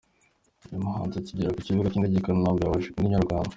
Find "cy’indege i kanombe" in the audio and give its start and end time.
1.91-2.61